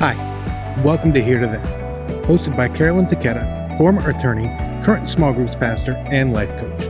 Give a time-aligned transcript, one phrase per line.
[0.00, 0.14] Hi,
[0.82, 4.46] welcome to Here to There, hosted by Carolyn Taketa, former attorney,
[4.82, 6.84] current small groups pastor, and life coach.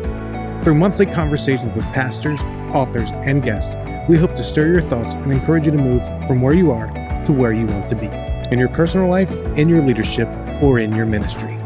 [0.62, 2.41] Through monthly conversations with pastors,
[2.73, 3.75] authors, and guests,
[4.09, 6.87] we hope to stir your thoughts and encourage you to move from where you are
[7.27, 8.07] to where you want to be
[8.52, 10.29] in your personal life, in your leadership,
[10.62, 11.59] or in your ministry.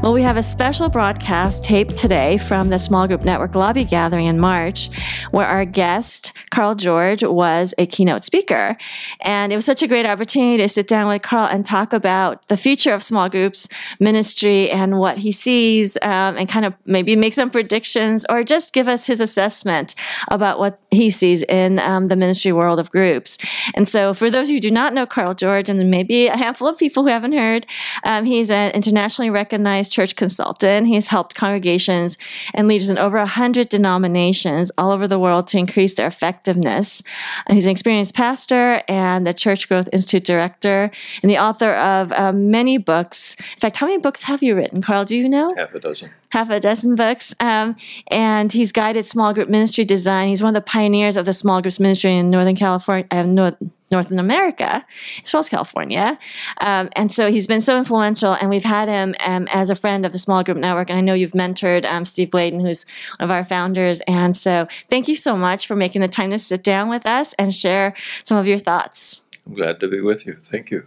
[0.00, 4.26] Well, we have a special broadcast taped today from the Small Group Network lobby gathering
[4.26, 4.90] in March,
[5.32, 8.76] where our guest, Carl George, was a keynote speaker.
[9.22, 12.46] And it was such a great opportunity to sit down with Carl and talk about
[12.46, 17.16] the future of small groups ministry and what he sees, um, and kind of maybe
[17.16, 19.96] make some predictions or just give us his assessment
[20.30, 23.36] about what he sees in um, the ministry world of groups.
[23.74, 26.78] And so, for those who do not know Carl George, and maybe a handful of
[26.78, 27.66] people who haven't heard,
[28.04, 30.86] um, he's an internationally recognized church consultant.
[30.86, 32.18] He's helped congregations
[32.54, 37.02] and leaders in over 100 denominations all over the world to increase their effectiveness.
[37.50, 40.90] He's an experienced pastor and the Church Growth Institute director
[41.22, 43.34] and the author of um, many books.
[43.38, 45.04] In fact, how many books have you written, Carl?
[45.04, 45.54] Do you know?
[45.56, 47.34] Half a dozen half a dozen books.
[47.40, 47.76] Um,
[48.08, 50.28] and he's guided small group ministry design.
[50.28, 53.56] He's one of the pioneers of the small groups ministry in Northern California, uh, North,
[53.90, 54.84] Northern America,
[55.24, 56.18] as well as California.
[56.60, 60.04] Um, and so he's been so influential, and we've had him um, as a friend
[60.04, 60.90] of the small group network.
[60.90, 62.84] And I know you've mentored um, Steve Gladen, who's
[63.18, 64.00] one of our founders.
[64.06, 67.32] And so thank you so much for making the time to sit down with us
[67.34, 67.94] and share
[68.24, 69.22] some of your thoughts.
[69.48, 70.34] I'm glad to be with you.
[70.34, 70.84] Thank you.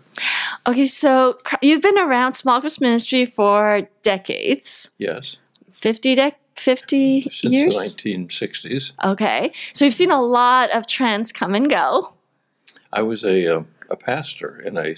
[0.67, 4.91] Okay, so you've been around small groups ministry for decades.
[4.99, 5.37] Yes.
[5.73, 7.95] 50 dec 50 Since years?
[7.95, 8.91] the 1960s.
[9.03, 9.51] Okay.
[9.73, 12.13] So you've seen a lot of trends come and go.
[12.93, 14.95] I was a, uh, a pastor in a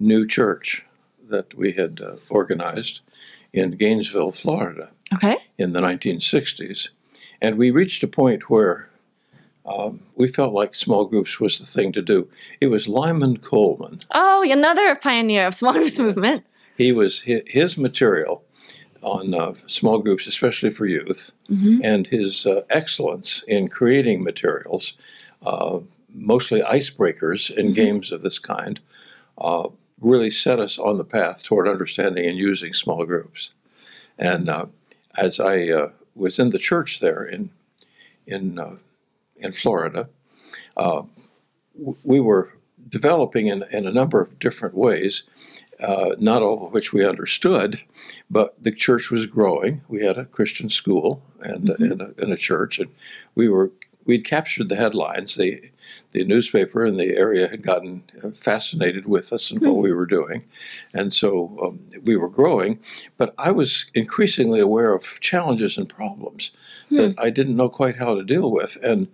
[0.00, 0.84] new church
[1.28, 3.00] that we had uh, organized
[3.52, 5.36] in Gainesville, Florida Okay.
[5.58, 6.90] in the 1960s.
[7.42, 8.88] And we reached a point where
[9.66, 12.28] um, we felt like small groups was the thing to do.
[12.60, 13.98] It was Lyman Coleman.
[14.14, 16.44] Oh, another pioneer of small groups movement.
[16.76, 18.44] He was his, material
[19.02, 21.80] on uh, small groups, especially for youth, Mhm.
[21.82, 24.94] and his uh, excellence in creating materials,
[25.44, 25.80] uh,
[26.12, 27.74] mostly icebreakers in Mhm.
[27.74, 28.80] games of this kind,
[29.38, 29.68] uh,
[30.00, 33.52] really set us on the path toward understanding and using small groups.
[34.18, 34.66] And uh,
[35.16, 37.50] as I uh, was in the church there in
[38.26, 38.76] in uh,
[39.38, 40.08] in Florida,
[40.76, 41.02] uh,
[42.04, 42.52] we were
[42.88, 45.24] developing in, in a number of different ways,
[45.86, 47.80] uh, not all of which we understood,
[48.30, 49.82] but the church was growing.
[49.88, 51.90] We had a Christian school and, Mhm.
[51.90, 52.88] and, a, and a church, and
[53.34, 53.72] we were
[54.06, 55.34] we'd captured the headlines.
[55.34, 55.70] The
[56.12, 60.06] the newspaper in the area had gotten uh, fascinated with us and what we were
[60.06, 60.44] doing,
[60.94, 62.80] and so um, we were growing.
[63.16, 66.52] But I was increasingly aware of challenges and problems
[66.90, 69.08] that I didn't know quite how to deal with, and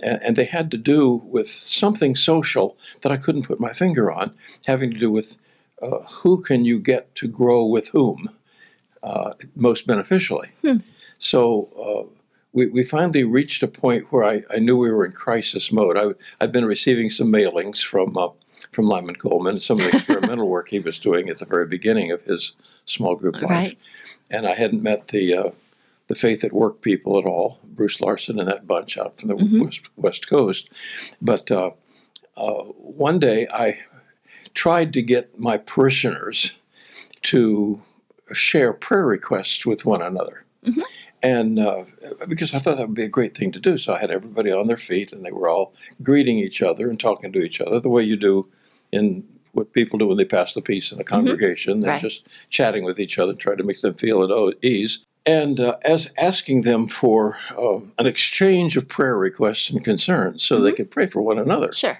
[0.00, 4.10] and and they had to do with something social that I couldn't put my finger
[4.12, 4.34] on,
[4.66, 5.38] having to do with
[5.82, 8.28] uh, who can you get to grow with whom
[9.02, 10.48] uh, most beneficially.
[10.62, 10.78] Hmm.
[11.18, 12.15] So uh,
[12.56, 15.98] we, we finally reached a point where I, I knew we were in crisis mode.
[15.98, 18.28] I, I'd been receiving some mailings from uh,
[18.72, 22.10] from Lyman Coleman, some of the experimental work he was doing at the very beginning
[22.10, 22.52] of his
[22.86, 23.78] small group life, Right.
[24.30, 25.50] and I hadn't met the uh,
[26.08, 29.34] the Faith at Work people at all, Bruce Larson and that bunch out from the
[29.36, 29.62] Mhm.
[29.64, 30.70] west, west Coast.
[31.20, 31.70] But uh,
[32.38, 32.62] uh,
[33.04, 33.78] one day I
[34.54, 36.52] tried to get my parishioners
[37.22, 37.82] to
[38.32, 40.44] share prayer requests with one another.
[40.64, 40.82] Mhm.
[41.22, 41.84] And uh,
[42.28, 43.78] because I thought that would be a great thing to do.
[43.78, 45.72] So I had everybody on their feet and they were all
[46.02, 48.48] greeting each other and talking to each other the way you do
[48.92, 51.80] in what people do when they pass the peace in a congregation.
[51.80, 52.02] They're Right.
[52.02, 55.02] just chatting with each other, trying to make them feel at ease.
[55.24, 60.60] And uh, as asking them for um, an exchange of prayer requests and concerns so
[60.60, 61.72] they could pray for one another.
[61.72, 61.98] Sure.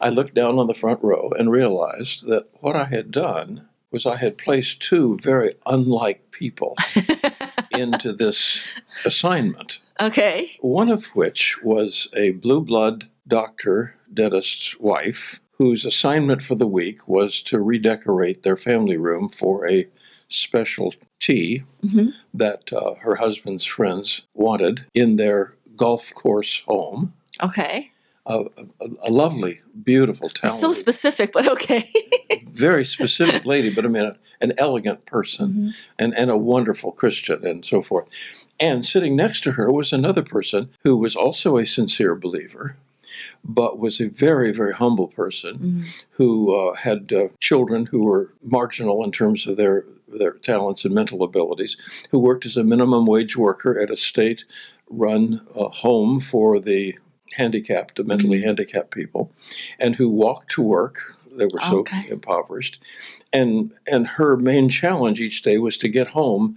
[0.00, 4.04] I looked down on the front row and realized that what I had done was
[4.04, 6.74] I had placed two very unlike people
[7.78, 8.62] into this
[9.04, 9.80] assignment.
[10.00, 10.56] Okay.
[10.60, 17.08] One of which was a blue blood doctor dentist's wife, whose assignment for the week
[17.08, 19.86] was to redecorate their family room for a
[20.28, 22.12] special tea Mhm.
[22.34, 27.14] that uh, her husband's friends wanted in their golf course home.
[27.42, 27.90] Okay.
[28.28, 31.88] A, a, a lovely, beautiful, talented, So specific, but okay.
[32.50, 35.70] very specific lady, but I mean, a, an elegant person Mhm.
[35.98, 38.08] and, and a wonderful Christian and so forth.
[38.58, 42.76] And sitting next to her was another person who was also a sincere believer,
[43.44, 46.04] but was a very, very humble person Mhm.
[46.18, 50.94] who uh, had uh, children who were marginal in terms of their their talents and
[50.94, 51.76] mental abilities,
[52.10, 54.44] who worked as a minimum wage worker at a state
[54.88, 56.96] run uh, home for the
[57.34, 58.46] handicapped, mentally mm-hmm.
[58.46, 59.32] handicapped people,
[59.78, 60.98] and who walked to work.
[61.36, 62.04] They were so Okay.
[62.10, 62.82] impoverished,
[63.32, 66.56] and and her main challenge each day was to get home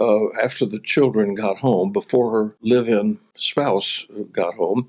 [0.00, 4.88] uh, after the children got home, before her live-in spouse got home,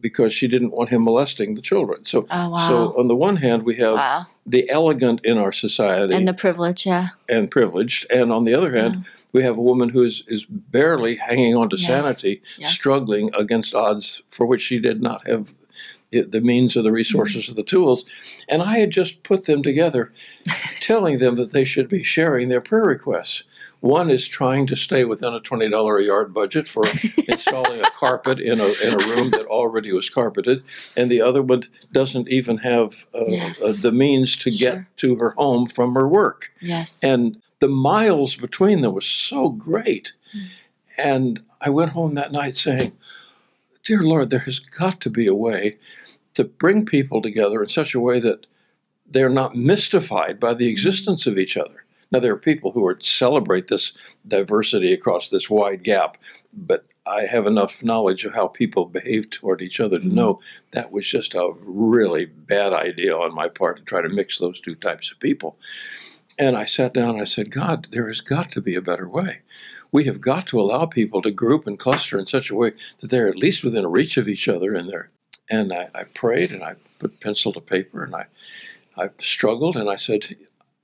[0.00, 2.04] because she didn't want him molesting the children.
[2.04, 2.68] So, Oh, wow.
[2.68, 4.26] so on the one hand, we have wow.
[4.46, 7.08] the elegant in our society And the privileged, yeah.
[7.28, 11.16] and privilleged, and on the other hand, we have a woman who is, is barely
[11.16, 12.70] hanging on to Yes, sanity, yes.
[12.72, 15.52] struggling against odds for which she did not have
[16.12, 17.52] the means or the resources Mm-hmm.
[17.52, 18.04] or the tools.
[18.48, 20.12] And I had just put them together,
[20.80, 23.44] telling them that they should be sharing their prayer requests.
[23.80, 26.84] One is trying to stay within a twenty dollar a yard budget for
[27.28, 30.62] installing a carpet in a in a room that already was carpeted,
[30.96, 33.62] and the other one doesn't even have uh, Yes.
[33.62, 34.72] uh, the means to Sure.
[34.72, 36.52] get to her home from her work.
[36.60, 37.02] Yes.
[37.02, 40.12] And the miles between them was so great.
[40.98, 42.92] And I went home that night saying,
[43.84, 45.76] Dear Lord, there has got to be a way
[46.34, 48.46] to bring people together in such a way that
[49.06, 51.79] they're not mystified by the existence of each other.
[52.12, 53.92] Now, there are people who are celebrate this
[54.26, 56.16] diversity across this wide gap,
[56.52, 60.12] but I have enough knowledge of how people behave toward each other to Mhm.
[60.12, 60.40] know
[60.72, 64.60] that was just a really bad idea on my part to try to mix those
[64.60, 65.58] two types of people.
[66.38, 69.08] And I sat down and I said, God, there has got to be a better
[69.08, 69.42] way.
[69.92, 73.10] We have got to allow people to group and cluster in such a way that
[73.10, 75.10] they're at least within reach of each other and they're
[75.50, 78.26] and I, I prayed and I put pencil to paper and I
[78.96, 80.36] I struggled and I said,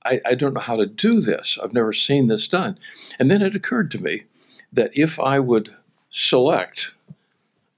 [0.09, 1.57] I, I don't know how to do this.
[1.61, 2.77] I've never seen this done.
[3.19, 4.23] And then it occurred to me
[4.71, 5.69] that if I would
[6.09, 6.93] select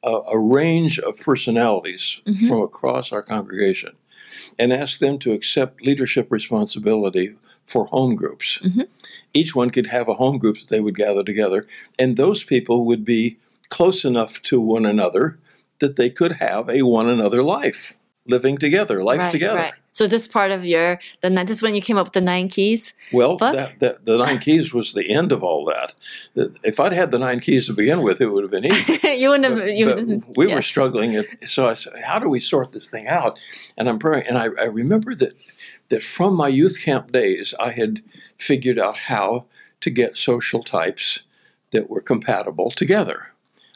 [0.04, 2.48] a, a range of personalities Mhm.
[2.48, 3.94] from across our congregation
[4.58, 7.36] and ask them to accept leadership responsibility
[7.66, 8.60] for home groups.
[8.64, 8.88] Mhm.
[9.34, 11.66] Each one could have a home group that they would gather together,
[11.98, 13.38] and those people would be
[13.70, 15.38] close enough to one another
[15.80, 19.58] that they could have a one another life, living together, life right, together.
[19.60, 19.74] Right.
[19.92, 22.48] So this part of your the this is when you came up with the nine
[22.48, 22.94] keys.
[23.12, 25.96] Well, that, that, the nine keys was the end of all that.
[26.64, 29.00] If I'd had the nine keys to begin with, it would have been easy.
[29.18, 29.68] you wouldn't have.
[29.68, 31.16] You wouldn't- we were struggling.
[31.16, 33.40] And so I said, "How do we sort this thing out?"
[33.78, 35.34] And I'm praying, and I, I remember that
[35.90, 38.02] that from my youth camp days, I had
[38.38, 39.46] figured out how
[39.82, 41.24] to get social types
[41.72, 43.28] that were compatible together.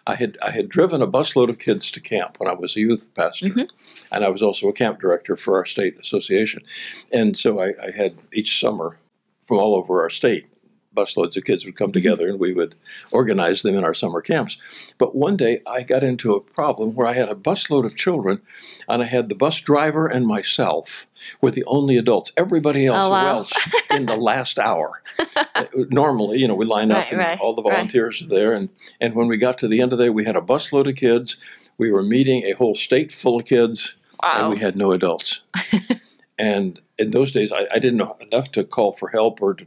[0.06, 2.82] I had I had driven a busload of kids to camp when I was a
[2.82, 3.70] youth pastor, Mhm.
[4.12, 6.64] and I was also a camp director for our state association.
[7.12, 8.98] And so I, I had each summer
[9.42, 10.46] from all over our state,
[10.96, 12.76] busloads of kids would come together and we would
[13.12, 14.94] organize them in our summer camps.
[14.98, 18.42] But one day I got into a problem where I had a busload of children,
[18.88, 21.08] and I had the bus driver and myself
[21.42, 22.32] were the only adults.
[22.38, 23.36] Everybody else Oh, wow.
[23.36, 23.60] welched
[23.92, 25.02] in the last hour.
[25.56, 27.74] Uh, Normally, you know, we line up Right, and right, all the right.
[27.74, 28.70] volunteers are there, and
[29.00, 30.96] and when we got to the end of the day, we had a busload of
[30.96, 31.38] kids.
[31.78, 35.42] We were meeting a whole state full of kids, and we had no adults.
[36.40, 39.66] and in those days, I, I didn't know enough to call for help or to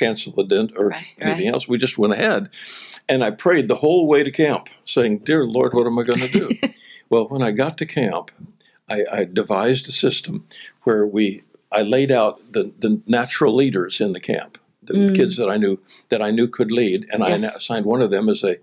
[0.00, 1.54] cancel the dent or Right, anything right.
[1.54, 1.68] else.
[1.68, 2.48] We just went ahead,
[3.08, 6.26] and I prayed the whole way to camp, saying, "Dear Lord, what am I going
[6.28, 6.48] to do?"
[7.10, 8.30] well, when I got to camp,
[8.88, 10.46] I, I devised a system
[10.84, 11.42] where we
[11.72, 15.14] I laid out the, the natural leaders in the camp, the Mm.
[15.14, 18.28] kids that I knew that I knew could lead, and I assigned one of them
[18.28, 18.56] as a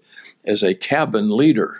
[0.46, 1.72] as a cabin leader,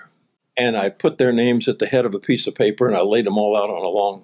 [0.56, 3.02] and I put their names at the head of a piece of paper, and I
[3.02, 4.24] laid them all out on a long,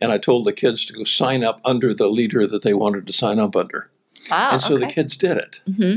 [0.00, 3.06] and I told the kids to go sign up under the leader that they wanted
[3.06, 3.88] to sign up under,
[4.30, 4.50] wow.
[4.52, 5.60] and so the Oh, kids did it.
[5.76, 5.96] hmm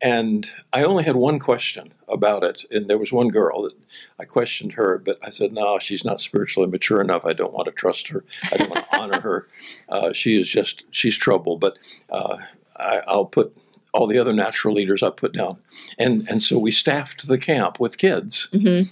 [0.00, 3.74] And I only had one question about it, and there was one girl that
[4.20, 7.26] I questioned her, but I said, "No, she's not spiritually mature enough.
[7.26, 8.24] I don't want to trust her.
[8.52, 9.46] I don't want to honor her.
[9.88, 11.78] Uh, she is just she's trouble." But
[12.10, 12.36] uh,
[12.76, 13.58] I, I'll put
[13.92, 15.56] all the other natural leaders I put down,
[15.98, 18.82] and and so we staffed the camp with kids, hmm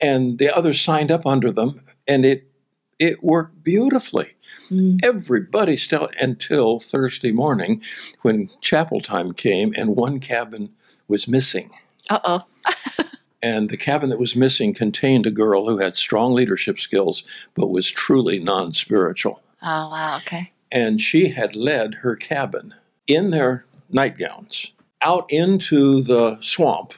[0.00, 2.50] and the others signed up under them, and it
[2.98, 4.32] it worked beautifully
[4.70, 4.98] Mm.
[5.04, 7.80] everybody still until Thursday morning
[8.22, 10.70] when chapel time came and one cabin
[11.08, 11.70] was missing.
[12.10, 12.44] Uh oh.
[13.42, 17.22] And the cabin that was missing contained a girl who had strong leadership skills
[17.54, 19.42] but was truly non spiritual.
[19.62, 20.18] Oh wow.
[20.22, 20.52] Okay.
[20.72, 22.74] And she had led her cabin
[23.06, 24.72] in their nightgowns
[25.02, 26.94] out into the swamp,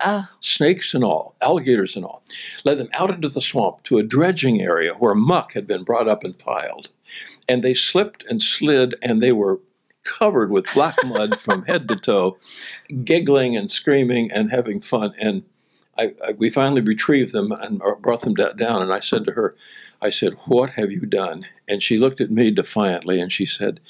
[0.00, 0.28] Oh.
[0.40, 2.22] snakes and all, alligators and all,
[2.64, 6.06] led them out into the swamp to a dredging area where muck had been brought
[6.06, 6.90] up and piled.
[7.48, 9.60] And they slipped and slid, and they were
[10.06, 12.38] covered with black mud from head to toe,
[13.04, 15.14] giggling and screaming and having fun.
[15.20, 15.44] And
[15.98, 18.82] I, I, we finally retrieved them and brought them down.
[18.82, 19.54] And I said to her,
[20.00, 21.46] I said, What have you done?
[21.68, 23.80] And she looked at me defiantly and she said,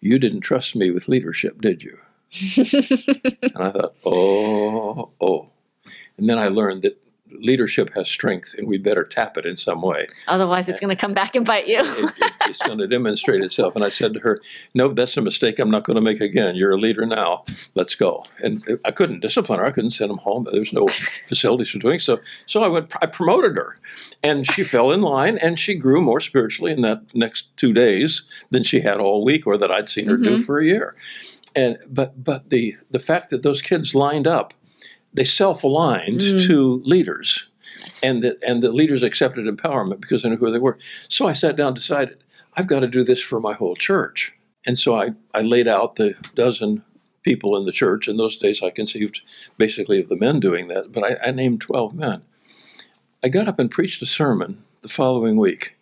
[0.00, 1.98] You didn't trust me with leadership, did you?
[2.56, 5.50] and I thought, Oh, oh.
[6.18, 9.80] And then I learned that leadership has strength and we better tap it in some
[9.80, 10.06] way.
[10.28, 11.80] Otherwise, it's going to come back and bite you.
[11.80, 13.74] It, it, it's going to demonstrate itself.
[13.74, 14.38] And I said to her,
[14.74, 16.54] No, that's a mistake I'm not going to make again.
[16.54, 17.42] You're a leader now.
[17.74, 18.24] Let's go.
[18.42, 19.64] And I couldn't discipline her.
[19.64, 20.46] I couldn't send them home.
[20.50, 20.86] There was no
[21.28, 22.20] facilities for doing so.
[22.46, 23.74] So I went, I promoted her.
[24.22, 28.22] And she fell in line and she grew more spiritually in that next two days
[28.50, 30.44] than she had all week or that I'd seen her do Mhm.
[30.44, 30.94] for a year.
[31.56, 34.52] And but but the the fact that those kids lined up,
[35.14, 36.46] they self-aligned Mm.
[36.48, 37.46] to leaders
[37.80, 38.02] Yes.
[38.04, 40.76] and that and the leaders accepted empowerment because they knew who they were.
[41.08, 42.18] So I sat down and decided
[42.56, 44.32] I've got to do this for my whole church.
[44.66, 46.82] And so I, I laid out the dozen
[47.22, 48.06] people in the church.
[48.08, 49.22] In those days I conceived
[49.58, 52.22] basically of the men doing that, but I, I named twelve men.
[53.24, 55.78] I got up and preached a sermon the following week.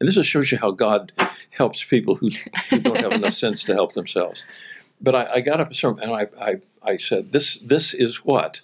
[0.00, 1.10] And this shows you how God
[1.50, 2.30] helps people who,
[2.70, 4.44] who don't have enough sense to help themselves.
[5.00, 8.18] But I, I got up a sermon and I, I, I said, this, this is
[8.24, 8.60] what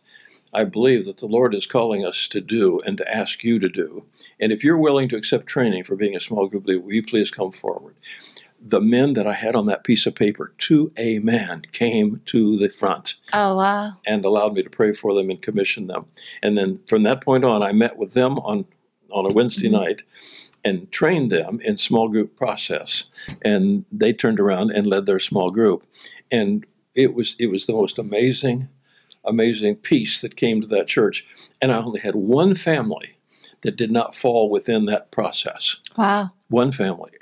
[0.53, 3.69] I believe that the Lord is calling us to do and to ask you to
[3.69, 4.05] do.
[4.41, 7.03] And if you're willing to accept training for being a small group leader, will you
[7.05, 7.97] please come forward?
[8.61, 12.57] The men that I had on that piece of paper, to a man, came to
[12.57, 13.95] the front oh, wow.
[14.07, 16.07] and allowed me to pray for them and commission them.
[16.43, 18.67] And then from that point on, I met with them on,
[19.11, 19.73] on a Wednesday Mhm.
[19.73, 20.03] night
[20.64, 23.04] and trained them in small group process.
[23.42, 25.87] And they turned around and led their small group.
[26.30, 28.68] And it was it was the most amazing,
[29.25, 31.26] amazing piece that came to that church.
[31.61, 33.18] And I only had one family
[33.62, 36.28] that did not fall within that process Wow.
[36.49, 37.12] one family.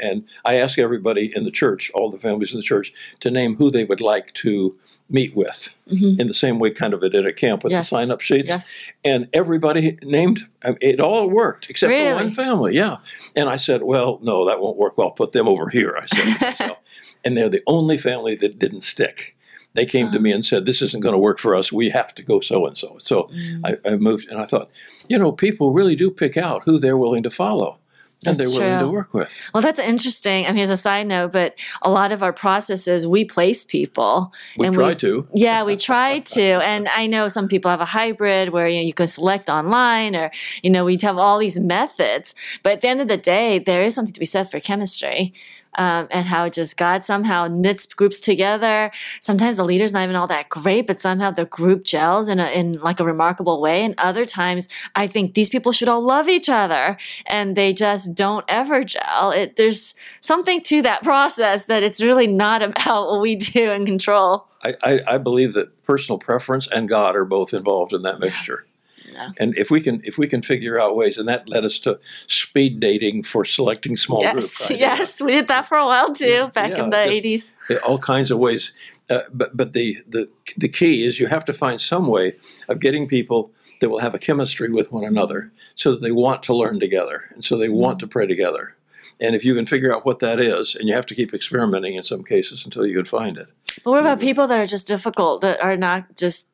[0.00, 3.30] A- And I ask everybody in the church, all the families in the church, to
[3.30, 4.76] name who they would like to
[5.08, 6.20] meet with Mhm.
[6.20, 7.90] in the same way kind of I did at camp with Yes.
[7.90, 8.48] the sign up sheets.
[8.48, 8.78] Yes.
[9.04, 10.46] And everybody named,
[10.80, 12.10] it all worked except Really?
[12.18, 12.98] for one family, yeah.
[13.34, 14.96] And I said, well, no, that won't work.
[14.96, 16.76] Well, I'll put them over here, I said
[17.24, 19.34] and they're the only family that didn't stick.
[19.74, 21.70] They came to me and said, this isn't going to work for us.
[21.72, 22.96] We have to go so and so.
[22.98, 23.28] So.
[23.64, 24.68] I, I moved and I thought,
[25.08, 27.78] you know, people really do pick out who they're willing to follow
[28.26, 28.86] and That's they're willing true.
[28.88, 29.40] to work with.
[29.54, 30.44] Well, that's interesting.
[30.44, 34.32] I mean, here's a side note, but a lot of our processes, we place people.
[34.58, 35.26] We And try we- to.
[35.34, 36.42] Yeah, we try to.
[36.42, 40.14] And I know some people have a hybrid where you, know, you can select online
[40.14, 40.30] or,
[40.62, 42.34] you know, we have all these methods.
[42.62, 45.32] But at the end of the day, there is something to be said for chemistry.
[45.76, 48.90] Um, and how just God somehow knits groups together.
[49.20, 52.46] Sometimes the leader's not even all that great, but somehow the group gels in a,
[52.46, 53.84] in like a remarkable way.
[53.84, 56.96] And other times, I think these people should all love each other,
[57.26, 59.30] and they just don't ever gel.
[59.30, 63.86] It, there's something to that process that it's really not about what we do and
[63.86, 64.48] control.
[64.62, 68.66] I, I, I believe that personal preference and God are both involved in that mixture.
[69.12, 69.30] Yeah.
[69.38, 71.98] And if we can if we can figure out ways, and that led us to
[72.26, 74.70] speed dating for selecting small yes, groups.
[74.70, 77.54] Yes, we did that for a while too, Yeah, back in the eighties.
[77.84, 78.72] all kinds of ways.
[79.08, 82.34] Uh, but but the, the the key is you have to find some way
[82.68, 86.42] of getting people that will have a chemistry with one another, so that they want
[86.44, 88.76] to learn together, and so they want to pray together.
[89.22, 91.94] And if you can figure out what that is, and you have to keep experimenting
[91.94, 93.52] in some cases until you can find it.
[93.84, 96.48] But what about people that are just difficult, that are not just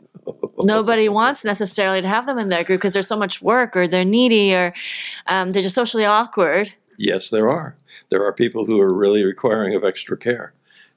[0.59, 3.87] nobody wants necessarily to have them in their group because there's so much work, or
[3.89, 4.73] they're needy, or
[5.27, 6.73] um, they're just socially awkward.
[6.99, 7.75] Yes, there are.
[8.09, 10.55] There are people who are really requiring of extra care.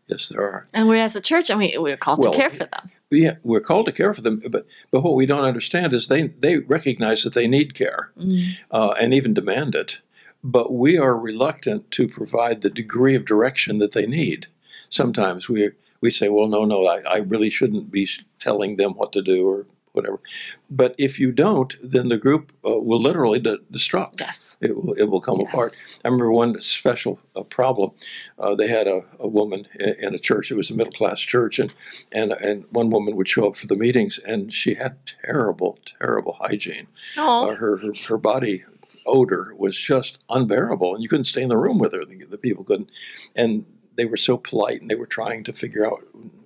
[0.08, 0.68] Yes, there are.
[0.74, 2.90] And we're as a church, and we we're called Well, to care for them.
[3.12, 6.28] Yeah, we're called to care for them, but but what we don't understand is they
[6.28, 8.58] they recognize that they need care Mm.
[8.72, 10.02] uh, and even demand it,
[10.44, 14.48] but we are reluctant to provide the degree of direction that they need.
[14.90, 18.08] Sometimes we we say, well, no, no, I, I really shouldn't be
[18.40, 20.20] telling them what to do or whatever.
[20.70, 24.20] But if you don't, then the group uh, will literally de- destruct.
[24.20, 24.56] Yes.
[24.62, 25.50] It will, it will come Yes.
[25.50, 26.00] apart.
[26.06, 27.92] I remember one special uh, problem.
[28.38, 30.52] Uh, they had a, a woman in, in a church.
[30.52, 31.74] It was a middle class church, and,
[32.12, 36.38] and and one woman would show up for the meetings, and she had terrible, terrible
[36.40, 36.88] hygiene.
[37.18, 38.64] Oh, Uh, her, her her body
[39.06, 42.06] odor was just unbearable, and you couldn't stay in the room with her.
[42.06, 42.92] The, the people couldn't,
[43.36, 43.66] and
[44.00, 46.00] they were so polite, and they were trying to figure out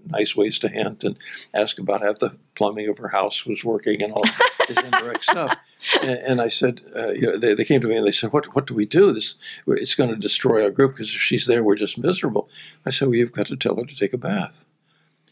[0.08, 1.18] nice ways to hint and
[1.56, 4.24] ask about how the plumbing of her house was working and all
[4.68, 5.56] this indirect stuff.
[6.02, 8.34] And, and I said, uh, you know, they, they came to me and they said,
[8.34, 9.14] "What what do we do?
[9.14, 9.36] This
[9.68, 12.50] it's going to destroy our group because if she's there, we're just miserable."
[12.86, 14.66] I said, "Well, you've got to tell her to take a bath."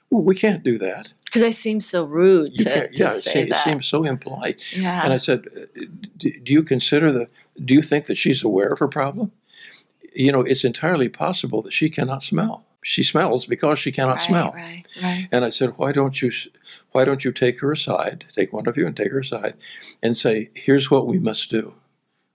[0.10, 1.14] Well, we can't do that.
[1.24, 4.58] because they seem so rude to, to Yeah, it, say se- it seems so impolite.
[4.76, 5.06] yeah.
[5.06, 5.86] And I said, uh,
[6.18, 7.28] do, do you consider the,
[7.64, 9.32] do you think that she's aware of her problem?
[10.14, 12.66] You know, it's entirely possible that she cannot smell.
[12.84, 14.52] She smells because she cannot right, smell.
[14.56, 14.84] Right.
[15.02, 15.28] Right.
[15.32, 16.32] And I said, why don't you,
[16.92, 19.54] why don't you take her aside, take one of you and take her aside
[20.02, 21.76] and say, here's what we must do.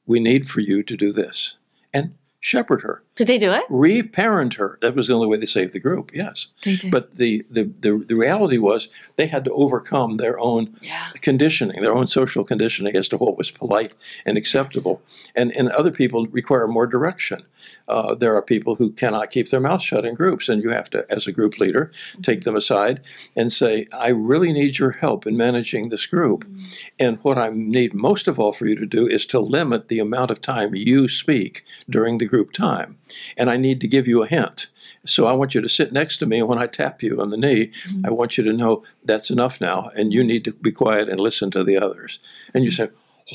[0.06, 1.56] We need for you to do this.
[1.92, 3.02] And shepherd her.
[3.16, 3.64] Did they do it?
[3.68, 4.78] Reparent her.
[4.82, 6.10] That was the only way they saved the group.
[6.14, 6.90] Yes, They did.
[6.90, 11.08] but the the the, the reality was they had to overcome their own yeah.
[11.22, 13.96] conditioning, their own social conditioning as to what was polite
[14.26, 15.02] and acceptable.
[15.34, 17.42] And, and other people require more direction.
[17.88, 20.90] Uh, there are people who cannot keep their mouth shut in groups, and you have
[20.90, 21.90] to, as a group leader,
[22.22, 23.00] take them aside
[23.34, 26.44] and say, I really need your help in managing this group.
[26.98, 30.00] And what I need most of all for you to do is to limit the
[30.00, 32.98] amount of time you speak during the group time.
[33.36, 34.68] And I need to give you a hint.
[35.04, 37.30] So I want you to sit next to me, and when I tap you on
[37.30, 37.70] the knee,
[38.04, 41.20] I want you to know that's enough now, and you need to be quiet and
[41.20, 42.18] listen to the others.
[42.54, 42.88] And you say,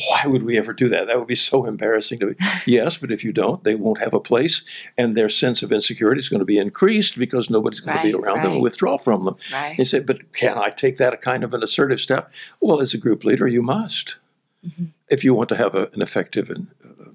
[0.09, 1.07] why would we ever do that?
[1.07, 2.33] That would be so embarrassing to me.
[2.65, 4.63] yes, but if you don't, they won't have a place,
[4.97, 8.13] and their sense of insecurity is going to be increased because nobody's going to be
[8.13, 9.35] Right, around them and withdraw from them.
[9.53, 9.77] Right.
[9.77, 12.31] You say, but can I take that a kind of an assertive step?
[12.59, 14.17] Well, as a group leader, you must,
[14.65, 14.85] Mm-hmm.
[15.09, 17.05] if you want to have a, an effective and, uh,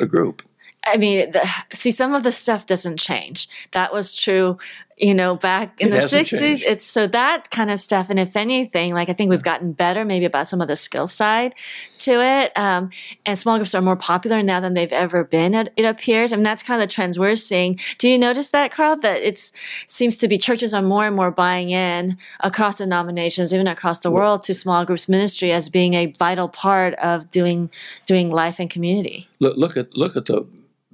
[0.00, 0.42] a group.
[0.84, 3.46] I mean, the, see, some of the stuff doesn't change.
[3.70, 4.58] That was true,
[4.98, 6.40] you know, back in It the '60s.
[6.40, 6.64] changed.
[6.66, 8.10] It's so that kind of stuff.
[8.10, 11.06] And if anything, like I think we've gotten better, maybe about some of the skill
[11.06, 11.54] side
[11.98, 12.50] to it.
[12.58, 12.90] Um,
[13.24, 15.54] and small groups are more popular now than they've ever been.
[15.54, 16.32] It, it appears.
[16.32, 17.78] I mean, that's kind of the trends we're seeing.
[17.98, 18.96] Do you notice that, Carl?
[18.96, 19.38] That it
[19.86, 24.10] seems to be churches are more and more buying in across denominations, even across the
[24.10, 27.70] world, to small groups ministry as being a vital part of doing
[28.08, 29.28] doing life and community.
[29.38, 30.44] Look, look at look at the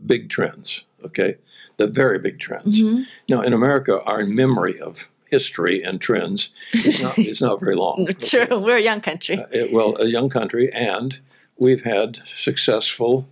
[0.07, 0.85] big trends.
[1.05, 1.37] Okay,
[1.77, 2.83] the very big trends.
[2.83, 3.03] Mm-hmm.
[3.29, 8.09] Now, in America, our memory of history and trends is not, is not very long.
[8.21, 9.39] True, we're a young country.
[9.53, 11.21] It- well, a young country, and
[11.57, 13.29] we've had successful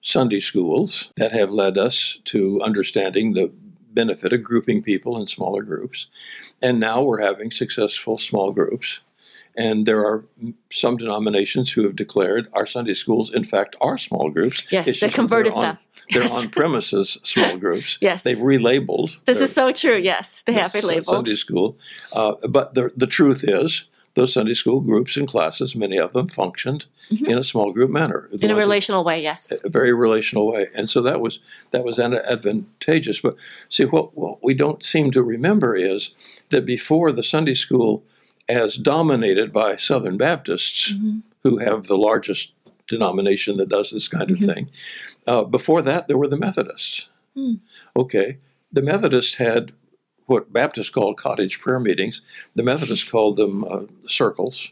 [0.00, 3.52] Sunday schools that have led us to understanding the
[3.90, 6.06] benefit of grouping people in smaller groups.
[6.62, 9.00] And now we're having successful small groups.
[9.56, 10.24] And there are
[10.70, 14.70] some denominations who have declared our Sunday schools, in fact, are small groups.
[14.70, 15.78] Yes, they converted them.
[16.10, 16.44] They're Yes.
[16.44, 17.98] on premises small groups.
[18.08, 18.22] Yes.
[18.24, 19.22] They've relabeled.
[19.26, 19.96] This their- is so true.
[20.02, 21.04] Yes, they have relabeled.
[21.06, 21.76] Sunday school.
[22.12, 26.26] Uh, but the, the truth is, those Sunday school groups and classes, many of them
[26.26, 28.28] functioned in a small group manner.
[28.32, 28.44] Mm-hmm.
[28.44, 29.22] in a relational way.
[29.22, 29.62] Yes.
[29.64, 31.38] a very relational way, and so that was
[31.70, 33.20] that was advantageous.
[33.20, 33.36] But
[33.68, 36.10] see, what what we don't seem to remember is
[36.48, 38.02] that before the Sunday school,
[38.48, 41.18] as dominated by Southern Baptists, Mm-hmm.
[41.44, 42.52] who have the largest
[42.88, 44.48] denomination that does this kind Mm-hmm.
[44.48, 44.70] of thing,
[45.26, 47.08] uh, before that there were the Methodists.
[47.34, 47.54] Hmm.
[47.96, 48.38] Okay,
[48.72, 49.72] the Methodists had
[50.26, 52.20] what Baptists called cottage prayer meetings.
[52.54, 54.70] The Methodists called them uh, circles,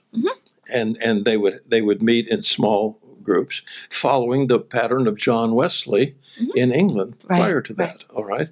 [0.75, 5.55] and and they would they would meet in small groups, following the pattern of John
[5.55, 6.15] Wesley
[6.55, 8.05] in England Right, prior to that.
[8.15, 8.49] All right,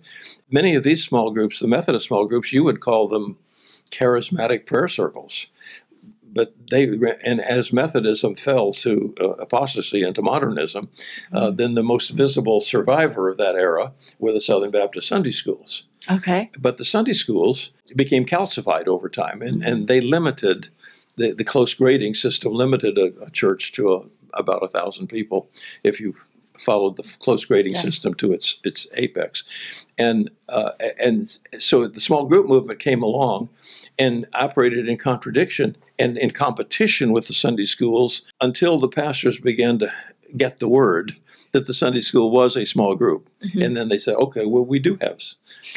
[0.51, 3.37] many of these small groups, the Methodist small groups, you would call them
[3.91, 5.47] charismatic prayer circles.
[6.35, 6.85] But they
[7.25, 10.89] and as Methodism fell to uh, apostasy and to modernism,
[11.33, 15.85] uh, then the most visible survivor of that era were the Southern Baptist Sunday schools
[16.11, 16.51] Okay.
[16.61, 20.69] but the Sunday schools became calcified over time, and, and they limited
[21.17, 25.49] the, the close grading system limited a, a church to a, about a thousand people
[25.85, 26.15] if you
[26.59, 27.83] followed the close grading Yes.
[27.83, 29.45] system to its its apex,
[29.99, 30.71] and uh,
[31.01, 31.27] and
[31.59, 33.49] so the small group movement came along
[33.99, 39.79] and operated in contradiction and in competition with the Sunday schools until the pastors began
[39.79, 39.91] to
[40.37, 41.13] get the word
[41.53, 43.31] that the Sunday school was a small group,
[43.61, 45.21] and then they said, "Okay, well, we do have,"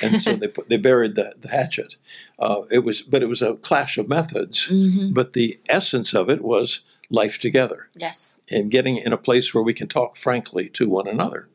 [0.02, 1.98] and so they put, they buried the, the hatchet.
[2.40, 4.68] Uh, it was, but it was a clash of methods.
[4.70, 5.14] Mm-hmm.
[5.14, 8.42] But the essence of it was life together Yes.
[8.52, 11.48] and getting in a place where we can talk frankly to one another.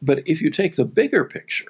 [0.00, 1.68] But if you take the bigger picture,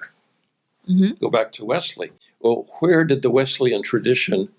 [0.89, 1.19] Mhm.
[1.19, 2.09] go back to Wesley.
[2.39, 4.49] Well, where did the Wesleyan tradition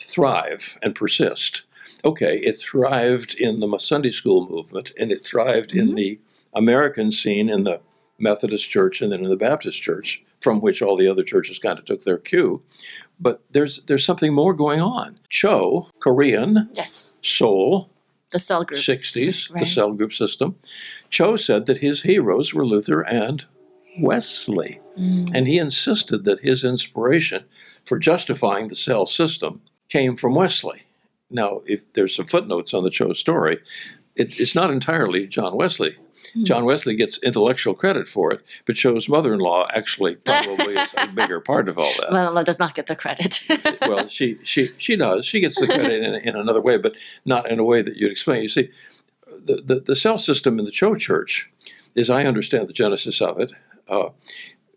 [0.00, 1.62] thrive and persist?
[2.04, 6.18] Okay, it thrived in the Sunday school movement and it thrived in the
[6.54, 7.80] American scene in the
[8.18, 11.78] Methodist Church and then in the Baptist Church, from which all the other churches kind
[11.78, 12.62] of took their cue.
[13.20, 15.18] But there's there's something more going on.
[15.28, 17.12] Cho, Korean, Yes.
[17.22, 17.90] Seoul,
[18.30, 18.80] The cell group.
[18.80, 19.66] 60s, the Right.
[19.66, 20.56] cell group system.
[21.10, 23.44] Cho said that his heroes were Luther and
[24.00, 24.80] Wesley.
[24.96, 25.30] Mm.
[25.34, 27.44] And he insisted that his inspiration
[27.84, 30.82] for justifying the cell system came from Wesley.
[31.30, 33.58] Now, if there's some footnotes on the Cho story,
[34.16, 35.96] it, it's not entirely John Wesley.
[36.34, 36.44] Hmm.
[36.44, 41.40] John Wesley gets intellectual credit for it, but Cho's mother-in-law actually probably is a bigger
[41.40, 43.42] part of all that Well, it does not get the credit.
[43.82, 45.24] well, she she she does.
[45.24, 48.10] She gets the credit in, in another way, but not in a way that you'd
[48.10, 48.42] explain.
[48.42, 48.70] You see,
[49.44, 51.50] the the, the cell system in the Cho Church,
[51.96, 53.52] as I understand the genesis of it,
[53.88, 54.10] uh,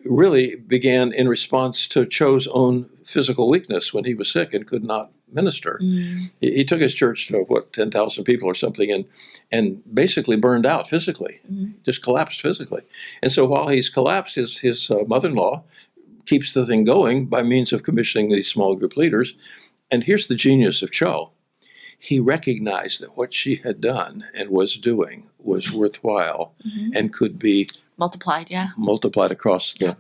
[0.06, 4.84] really began in response to Cho's own physical weakness when he was sick and could
[4.84, 5.80] not minister.
[5.82, 6.32] Mm.
[6.40, 9.06] He, he took his church to what ten thousand people or something, and
[9.52, 11.76] and basically burned out physically, Mhm.
[11.86, 12.82] just collapsed physically.
[13.22, 15.64] And so while he's collapsed, his his uh, mother-in-law
[16.26, 19.36] keeps the thing going by means of commissioning these small group leaders.
[19.90, 21.32] And here's the genius of Cho.
[21.98, 26.96] He recognized that what she had done and was doing was worthwhile Mhm.
[26.96, 28.70] and could be Multiplied, yeah.
[28.78, 29.94] multiplied across the Yeah.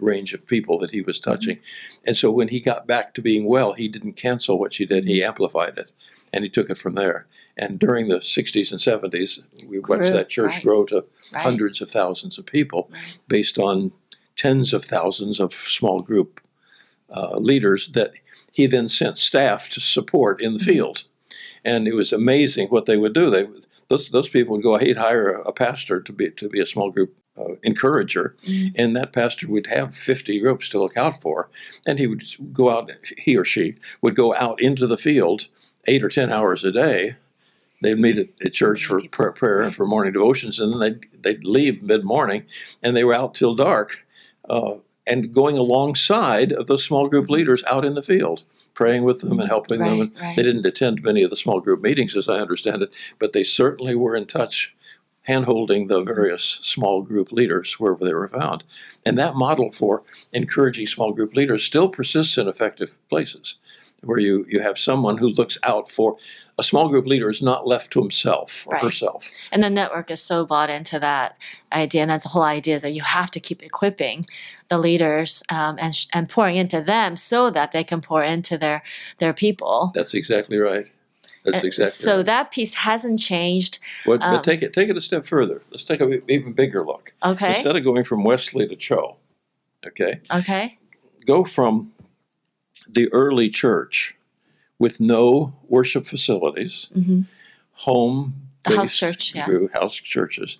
[0.00, 1.58] range of people that he was touching.
[2.06, 5.04] And so when he got back to being well, he didn't cancel what she did,
[5.04, 5.92] he amplified it.
[6.32, 7.22] And he took it from there.
[7.56, 10.62] And during the 60s and 70s, we watched Grew, that church right.
[10.62, 11.42] grow to Right.
[11.42, 13.18] hundreds of thousands of people Right.
[13.28, 13.92] based on
[14.36, 16.40] tens of thousands of small group
[17.10, 18.12] uh, leaders that
[18.52, 20.70] he then sent staff to support in the Mm-hmm.
[20.70, 21.04] field.
[21.64, 23.30] And it was amazing what they would do.
[23.30, 23.46] They
[23.88, 24.76] those those people would go.
[24.76, 28.72] He'd hire a, a pastor to be to be a small group uh, encourager, Mhm.
[28.76, 31.48] and that pastor would have fifty groups to look out for,
[31.86, 32.22] and he would
[32.52, 32.90] go out.
[33.16, 35.48] He or she would go out into the field
[35.86, 37.12] eight or ten hours a day.
[37.80, 41.06] They'd meet at, at church for prayer, prayer and for morning devotions, and then they'd
[41.22, 42.42] they'd leave mid morning,
[42.82, 44.04] and they were out till dark.
[44.50, 44.76] Uh,
[45.08, 47.34] and going alongside of those small group mm-hmm.
[47.34, 48.44] leaders out in the field,
[48.74, 50.00] praying with them and helping them.
[50.00, 50.36] Right, And right.
[50.36, 53.42] They didn't attend many of the small group meetings, as I understand it, but they
[53.42, 54.76] certainly were in touch,
[55.26, 56.06] handholding the mm-hmm.
[56.14, 58.64] various small group leaders wherever they were found.
[59.04, 63.56] And that model for encouraging small group leaders still persists in effective places,
[64.02, 66.16] where you, you have someone who looks out for
[66.56, 68.82] a small group leader is not left to himself or Right.
[68.84, 69.30] herself.
[69.52, 71.36] And the network is so bought into that
[71.72, 74.24] idea, and that's the whole idea is that you have to keep equipping
[74.68, 78.56] the leaders um, and sh- and pouring into them so that they can pour into
[78.58, 78.82] their
[79.18, 79.90] their people.
[79.94, 80.90] That's exactly right.
[81.44, 82.26] That's Uh, exactly so right.
[82.26, 83.78] that piece hasn't changed.
[84.04, 85.62] But, um, but take it take it a step further.
[85.70, 87.12] Let's take an even bigger look.
[87.24, 87.54] Okay.
[87.54, 89.16] Instead of going from Wesley to Cho,
[89.86, 90.78] okay, Okay.
[91.26, 91.92] go from
[92.88, 94.16] the early church
[94.78, 97.22] with no worship facilities, hmm
[97.82, 98.34] home
[98.66, 99.46] house church, yeah.
[99.72, 100.58] house churches,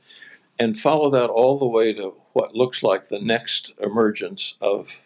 [0.57, 5.03] and follow that all the way to what looks like the next emergence of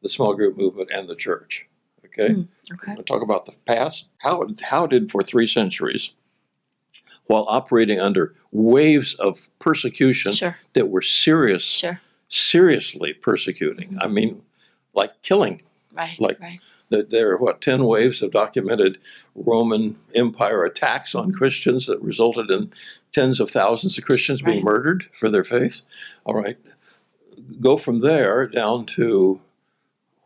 [0.00, 1.66] the small group movement and the church.
[2.06, 2.94] Okay, Mm, Okay.
[2.94, 4.06] We'll talk about the past.
[4.18, 6.12] How how did for three centuries,
[7.26, 10.56] while operating under waves of persecution Sure.
[10.72, 12.00] that were serious, Sure.
[12.28, 13.96] seriously persecuting.
[14.00, 14.42] I mean,
[14.94, 15.60] like killing.
[15.94, 16.18] Right.
[16.20, 16.60] Like- right.
[16.90, 18.98] There are what ten waves of documented
[19.34, 22.70] Roman Empire attacks on Christians that resulted in
[23.12, 25.80] tens of thousands of Christians being murdered for their faith.
[26.26, 26.58] All right,
[27.60, 29.40] go from there down to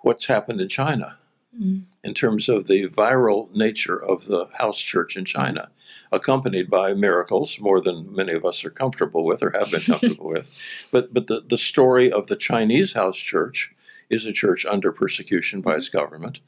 [0.00, 1.18] what's happened in China
[1.56, 1.82] Mm.
[2.04, 5.70] in terms of the viral nature of the house church in China,
[6.12, 10.26] accompanied by miracles more than many of us are comfortable with or have been comfortable
[10.28, 10.50] with.
[10.90, 13.72] But but the, the story of the Chinese house church
[14.10, 16.40] is a church under persecution by its government,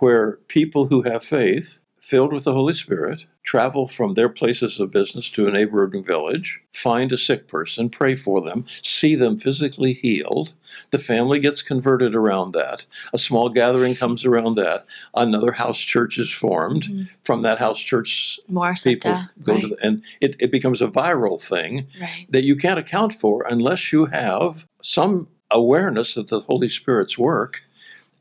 [0.00, 4.90] where people who have faith, filled with the Holy Spirit, travel from their places of
[4.90, 9.92] business to a neighboring village, find a sick person, pray for them, see them physically
[9.92, 10.54] healed.
[10.90, 12.86] The family gets converted around that.
[13.12, 14.84] A small gathering comes around that.
[15.14, 16.84] Another house church is formed.
[16.84, 17.08] Mhm.
[17.24, 19.60] From that house church, More people go right.
[19.62, 22.26] to the, and it, it becomes a viral thing right.
[22.30, 27.62] that you can't account for unless you have some awareness of the Holy Spirit's work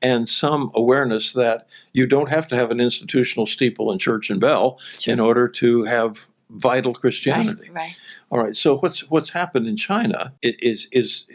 [0.02, 4.40] and some awareness that you don't have to have an institutional steeple and church and
[4.40, 5.14] bell Sure.
[5.14, 7.70] in order to have vital Christianity.
[7.70, 7.76] Right.
[7.76, 7.96] Right.
[8.30, 8.56] All right.
[8.56, 11.28] So what's what's happened in China is is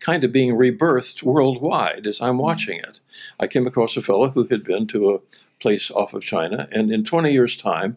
[0.00, 2.38] kind of being rebirthed worldwide as I'm mm-hmm.
[2.38, 3.00] watching it.
[3.38, 5.20] I came across a fellow who had been to a
[5.60, 7.96] place off of China, and in 20 years' time,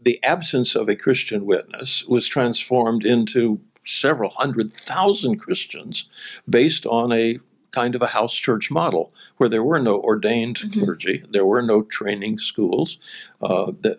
[0.00, 6.08] the absence of a Christian witness was transformed into several hundred thousand Christians
[6.48, 7.38] based on a
[7.70, 10.72] kind of a house church model where there were no ordained Mhm.
[10.72, 12.98] clergy, there were no training schools,
[13.40, 13.96] uh, the,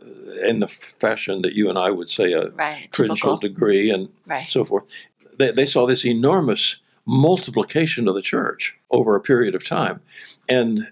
[0.47, 2.89] in the fashion that you and I would say a Right.
[2.91, 3.49] credential Typical.
[3.49, 4.47] degree and Right.
[4.49, 4.83] so forth.
[5.39, 10.01] They, they saw this enormous multiplication of the church over a period of time.
[10.49, 10.87] And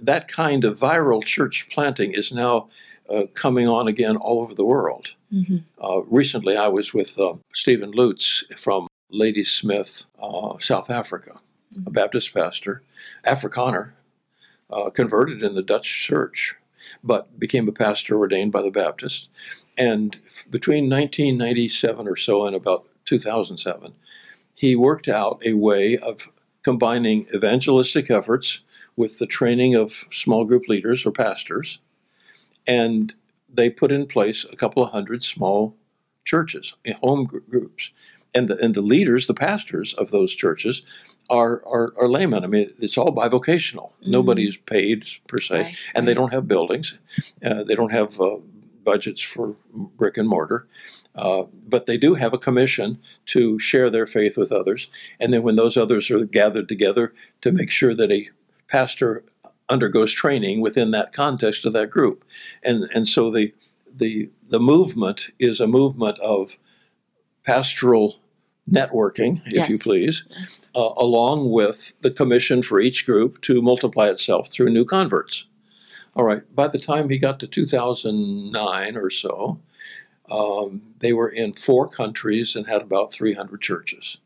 [0.00, 2.68] that kind of viral church planting is now
[3.12, 5.14] uh, coming on again all over the world.
[5.30, 11.40] hmm Uh, recently, I was with uh, Stephen Lutz from Ladysmith, uh, South Africa,
[11.86, 12.82] a Baptist pastor,
[13.26, 13.90] Afrikaner,
[14.70, 16.56] uh, converted in the Dutch church,
[17.02, 19.28] but became a pastor ordained by the Baptist.
[19.76, 23.92] And f- between 1997 or so and about 2007,
[24.54, 26.30] he worked out a way of
[26.62, 28.60] combining evangelistic efforts
[28.96, 31.78] with the training of small group leaders or pastors.
[32.66, 33.14] And
[33.52, 35.76] they put in place a couple of hundred small
[36.24, 37.90] churches, eh, home gr- groups.
[38.36, 40.82] and the, and the leaders, the pastors of those churches,
[41.30, 42.42] are are, are laymen.
[42.44, 43.92] I mean, it's all bivocational.
[44.02, 44.08] Mhm.
[44.08, 46.98] Nobody's paid per se, Right, and they don't have buildings.
[47.44, 48.38] Uh, they don't have uh,
[48.84, 50.66] budgets for brick and mortar,
[51.14, 54.90] uh, but they do have a commission to share their faith with others.
[55.20, 58.28] And then when those others are gathered together, to make sure that a
[58.68, 59.24] pastor
[59.68, 62.24] undergoes training within that context of that group.
[62.62, 63.52] And and so the
[63.94, 66.58] the the movement is a movement of
[67.44, 68.16] pastoral
[68.70, 70.70] networking, if you please, Yes.
[70.74, 75.46] uh, along with the commission for each group to multiply itself through new converts.
[76.16, 79.60] All right, by the time he got to 2009 or so,
[80.30, 84.18] um, they were in four countries and had about 300 churches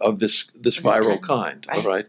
[0.00, 1.66] of this, this Of this viral kind, kind.
[1.68, 2.06] All right.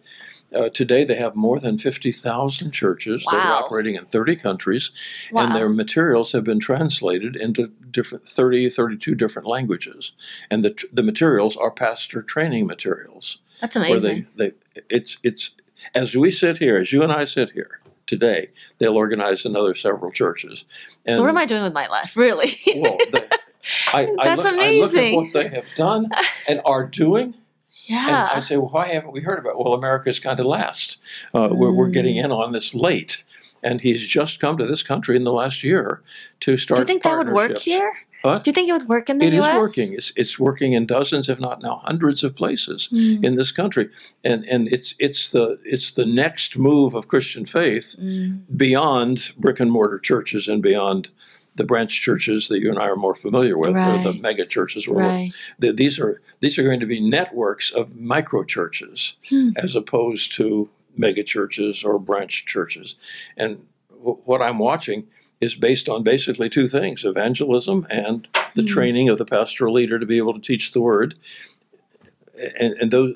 [0.53, 0.63] right.
[0.65, 3.39] Uh, today they have more than 50,000 churches that Wow.
[3.59, 4.91] are operating in 30 countries,
[5.31, 5.43] Wow.
[5.45, 10.11] and their materials have been translated into different 30, 32 different languages.
[10.49, 14.27] And the, the materials are pastor training materials That's where amazing.
[14.35, 14.55] they, they
[14.89, 15.51] it's it's
[15.95, 18.47] as we sit here, as you and I sit here today,
[18.79, 20.65] they'll organize another several churches.
[21.05, 22.51] And so what am I doing with my life, really?
[22.75, 23.23] well, they,
[23.93, 25.15] I, I, That's look, I look at amazing.
[25.15, 26.09] what they have done
[26.49, 27.35] and are doing,
[27.91, 29.51] and I say, well, why haven't we heard about?
[29.51, 29.59] it?
[29.59, 30.99] Well, America's kind of last.
[31.33, 32.25] Uh, we're, we're getting Mm.
[32.25, 33.23] in on this late,
[33.63, 36.01] and he's just come to this country in the last year
[36.41, 36.77] to start.
[36.77, 37.93] Do you think that would work here?
[38.23, 38.43] What?
[38.43, 39.57] Do you think it would work in the It is U.S.?
[39.57, 39.93] working.
[39.97, 43.89] It's, it's working in dozens, if not now hundreds, of places Mm, in this country,
[44.23, 49.59] and and it's it's the it's the next move of Christian faith mm, beyond brick
[49.59, 51.09] and mortar churches and beyond
[51.55, 54.87] the branch churches that you and I are more familiar with, or the mega churches.
[54.87, 55.31] Right.
[55.59, 59.49] the, these are these are going to be networks of micro churches Hmm.
[59.57, 62.95] as opposed to mega churches or branch churches,
[63.37, 65.07] and w- what I'm watching
[65.41, 68.67] is based on basically two things: evangelism and the Hmm.
[68.67, 71.15] training of the pastoral leader to be able to teach the word,
[72.59, 73.15] and, and those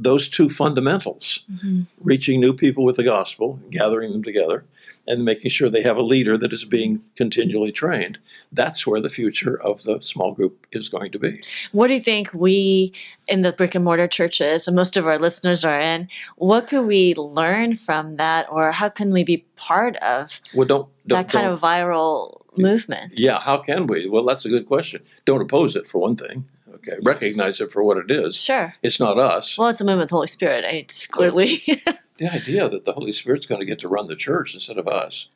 [0.00, 1.88] those two fundamentals Mhm.
[2.00, 4.64] reaching new people with the gospel, gathering them together,
[5.08, 8.18] and making sure they have a leader that is being continually trained.
[8.52, 11.34] That's where the future of the small group is going to be.
[11.72, 12.92] What do you think we
[13.26, 16.86] in the brick and mortar churches, and most of our listeners are in, what could
[16.86, 21.32] we learn from that, or how can we be part of Well, don't, don't that
[21.32, 23.12] kind don't- of viral movement?
[23.18, 23.38] yeah.
[23.40, 24.08] How can we?
[24.08, 25.02] Well, that's a good question.
[25.24, 26.44] Don't oppose it for one thing.
[26.74, 28.36] Okay, recognize it for what it is.
[28.36, 28.74] Sure.
[28.82, 29.56] It's not us.
[29.58, 30.64] Well, it's a movement of the Holy Spirit.
[30.64, 31.62] It's clearly
[32.18, 34.86] the idea that the Holy Spirit's going to get to run the church instead of
[34.86, 35.28] us.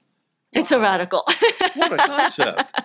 [0.53, 1.25] it's a radical.
[1.75, 2.81] What a concept!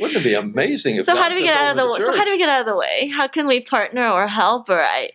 [0.00, 2.16] Wouldn't it be amazing if so how do we get out of the, over so
[2.16, 3.08] how do we get out of the way?
[3.08, 5.10] How can we partner or help or I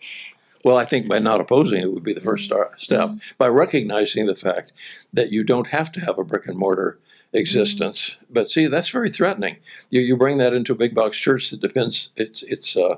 [0.63, 3.11] Well, I think by not opposing it would be the first star- step.
[3.37, 4.71] By recognizing the fact
[5.11, 6.99] that you don't have to have a brick and mortar
[7.33, 8.17] existence.
[8.29, 9.57] But see, that's very threatening.
[9.89, 12.09] You, you bring that into a big box church that depends.
[12.15, 12.97] Its its uh,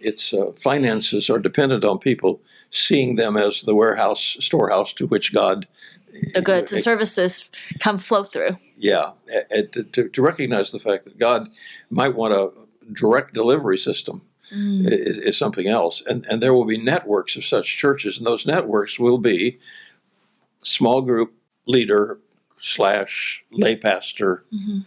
[0.00, 5.32] its uh, finances are dependent on people seeing them as the warehouse storehouse to which
[5.32, 5.66] God.
[6.34, 8.56] the goods and services come flow through.
[8.76, 11.48] Yeah, a- a- to, to, to recognize the fact that God
[11.90, 12.50] might want a
[12.92, 14.22] direct delivery system
[14.54, 14.86] Mm.
[14.92, 16.04] is, is something else.
[16.06, 19.58] And, and there will be networks of such churches, and those networks will be
[20.58, 21.34] small group
[21.66, 22.20] leader
[22.56, 24.84] slash lay pastor Mhm.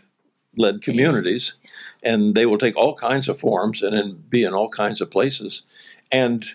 [0.60, 1.56] Led communities.
[2.04, 5.10] And they will take all kinds of forms and then be in all kinds of
[5.10, 5.64] places.
[6.12, 6.46] And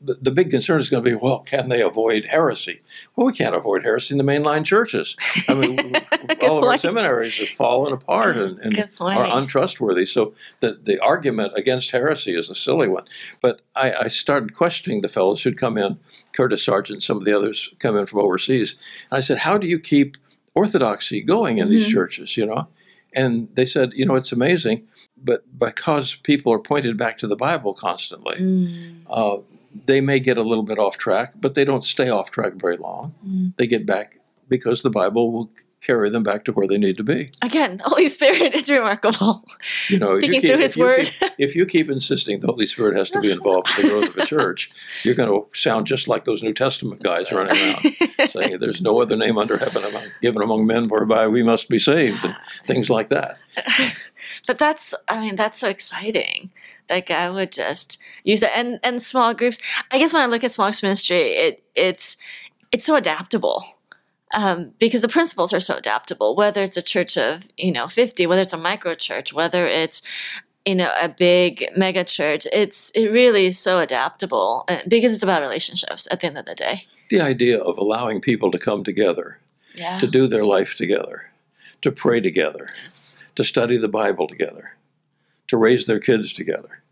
[0.00, 2.80] the, the big concern is going to be well, can they avoid heresy?
[3.14, 5.16] Well, we can't avoid heresy in the mainline churches.
[5.48, 5.96] I mean,
[6.42, 10.06] all of our seminaries have fallen apart and, and are untrustworthy.
[10.06, 13.04] So the, the argument against heresy is a silly one.
[13.42, 15.98] But I, I started questioning the fellows who'd come in,
[16.32, 18.76] Curtis Sergeant, some of the others come in from overseas.
[19.10, 20.16] And I said, How do you keep
[20.54, 21.92] orthodoxy going in these Mhm.
[21.92, 22.68] churches, you know?
[23.14, 27.36] And they said, you know, it's amazing, but because people are pointed back to the
[27.36, 29.02] Bible constantly, Mm.
[29.08, 29.38] uh,
[29.86, 32.76] they may get a little bit off track, but they don't stay off track very
[32.76, 33.14] long.
[33.26, 33.56] Mm.
[33.56, 34.18] They get back
[34.48, 37.30] because the Bible will carry them back to where they need to be.
[37.42, 39.44] Again, the Holy Spirit is remarkable.
[39.88, 41.04] You know, if you Speaking keep- through if His you Word.
[41.06, 44.08] keep- if you keep insisting the Holy Spirit has to be involved in the growth
[44.10, 44.70] of a church,
[45.04, 49.00] you're going to sound just like those New Testament guys running around saying, "There's no
[49.00, 52.90] other name under heaven among, given among men whereby we must be saved," and things
[52.90, 53.38] like that.
[54.46, 56.50] but that's I mean that's so exciting
[56.88, 59.58] that God would just use it and and small groups.
[59.90, 62.16] I guess when I look at small groups ministry, it it's
[62.70, 63.64] it's so adaptable.
[64.32, 68.26] Um, because the principles are so adaptable, whether it's a church of, you know, 50,
[68.26, 70.02] whether it's a micro church, whether it's,
[70.64, 75.22] you know, a big mega church, it's, it really is so adaptable uh, because it's
[75.24, 76.84] about relationships at the end of the day.
[77.08, 79.38] The idea of allowing people to come together,
[79.74, 79.98] Yeah.
[79.98, 81.32] to do their life together,
[81.82, 83.24] to pray together, Yes.
[83.34, 84.76] to study the Bible together,
[85.48, 86.82] to raise their kids together.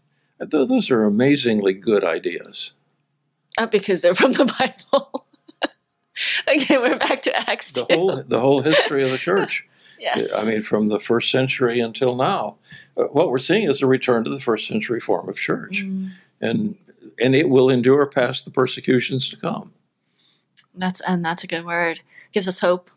[0.40, 2.72] Th- those are amazingly good ideas.
[3.56, 4.44] Uh, because they're from the
[4.92, 5.27] Bible.
[6.48, 7.94] okay, we're back to Acts The 2.
[7.94, 9.66] whole the whole history of the church.
[10.00, 10.34] yes.
[10.42, 12.56] I mean, from the first century until now,
[12.96, 16.10] uh, what we're seeing is a return to the first century form of church, Mm,
[16.40, 16.76] and
[17.20, 19.72] and it will endure past the persecutions to come.
[20.74, 22.00] that's and that's a good word.
[22.32, 22.90] Gives us hope.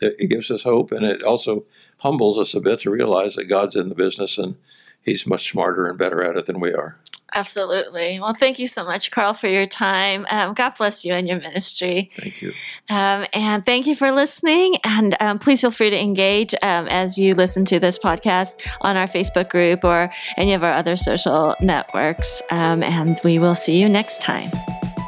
[0.00, 1.64] It, it gives us hope, and it also
[1.98, 4.56] humbles us a bit to realize that God's in the business and
[5.02, 6.98] He's much smarter and better at it than we are.
[7.32, 8.18] Absolutely.
[8.20, 10.26] Well, thank you so much, Carl, for your time.
[10.30, 12.10] Um, God bless you and your ministry.
[12.14, 12.52] Thank you.
[12.88, 14.74] Um, and thank you for listening.
[14.84, 18.96] And um, please feel free to engage um, as you listen to this podcast on
[18.96, 22.42] our Facebook group or any of our other social networks.
[22.50, 24.50] Um, and we will see you next time.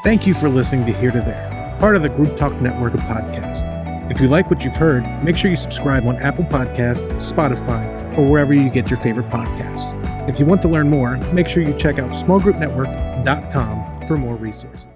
[0.05, 3.01] Thank you for listening to Here to There, part of the Group Talk Network of
[3.01, 3.71] podcasts.
[4.11, 8.29] If you like what you've heard, make sure you subscribe on Apple Podcasts, Spotify, or
[8.29, 10.02] wherever you get your favorite podcasts.
[10.29, 14.92] If you want to learn more, make sure you check out smallgroupnetwork.com for more resources.